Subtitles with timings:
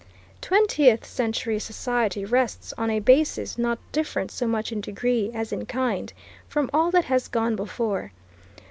[0.41, 5.67] Twentieth century society rests on a basis not different so much in degree, as in
[5.67, 6.11] kind,
[6.47, 8.11] from all that has gone before.